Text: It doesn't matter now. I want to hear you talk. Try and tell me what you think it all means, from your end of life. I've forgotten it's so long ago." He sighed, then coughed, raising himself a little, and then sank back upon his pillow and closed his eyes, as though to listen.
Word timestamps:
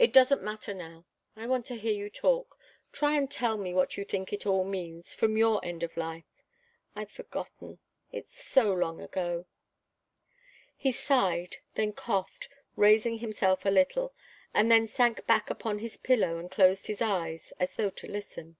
It 0.00 0.12
doesn't 0.12 0.42
matter 0.42 0.74
now. 0.74 1.04
I 1.36 1.46
want 1.46 1.64
to 1.66 1.76
hear 1.76 1.92
you 1.92 2.10
talk. 2.10 2.58
Try 2.90 3.16
and 3.16 3.30
tell 3.30 3.56
me 3.56 3.72
what 3.72 3.96
you 3.96 4.04
think 4.04 4.32
it 4.32 4.44
all 4.44 4.64
means, 4.64 5.14
from 5.14 5.36
your 5.36 5.64
end 5.64 5.84
of 5.84 5.96
life. 5.96 6.26
I've 6.96 7.12
forgotten 7.12 7.78
it's 8.10 8.32
so 8.36 8.72
long 8.74 9.00
ago." 9.00 9.46
He 10.76 10.90
sighed, 10.90 11.58
then 11.74 11.92
coughed, 11.92 12.48
raising 12.74 13.18
himself 13.18 13.64
a 13.64 13.70
little, 13.70 14.12
and 14.52 14.72
then 14.72 14.88
sank 14.88 15.24
back 15.28 15.50
upon 15.50 15.78
his 15.78 15.98
pillow 15.98 16.36
and 16.36 16.50
closed 16.50 16.88
his 16.88 17.00
eyes, 17.00 17.52
as 17.60 17.76
though 17.76 17.90
to 17.90 18.08
listen. 18.10 18.56